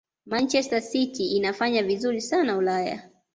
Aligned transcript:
manchester 0.25 0.81
city 0.81 1.23
inafanya 1.37 1.83
vizuri 1.83 2.21
sana 2.21 2.57
ulaya 2.57 3.09